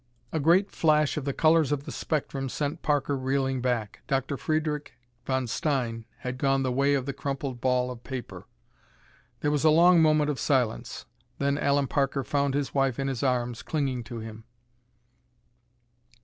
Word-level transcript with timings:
A 0.31 0.39
great 0.39 0.71
flash 0.71 1.15
of 1.15 1.25
the 1.25 1.31
colors 1.31 1.71
of 1.71 1.83
the 1.83 1.91
spectrum 1.91 2.49
sent 2.49 2.81
Parker 2.81 3.15
reeling 3.15 3.61
back. 3.61 4.01
Dr. 4.07 4.35
Friedrich 4.35 4.93
von 5.27 5.45
Stein 5.45 6.05
had 6.21 6.39
gone 6.39 6.63
the 6.63 6.71
way 6.71 6.95
of 6.95 7.05
the 7.05 7.13
crumpled 7.13 7.61
ball 7.61 7.91
of 7.91 8.03
paper. 8.03 8.47
There 9.41 9.51
was 9.51 9.63
a 9.63 9.69
long 9.69 10.01
moment 10.01 10.31
of 10.31 10.39
silence. 10.39 11.05
Then 11.37 11.55
Allen 11.59 11.85
Parker 11.85 12.23
found 12.23 12.55
his 12.55 12.73
wife 12.73 12.97
in 12.97 13.09
his 13.09 13.21
arms, 13.21 13.61
clinging 13.61 14.03
to 14.05 14.17
him. 14.17 14.45